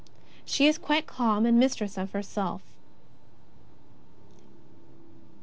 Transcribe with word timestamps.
She 0.45 0.65
is 0.65 0.79
quite 0.79 1.05
calm 1.05 1.45
and 1.45 1.59
mistress 1.59 1.95
of 1.95 2.11
herself. 2.13 2.63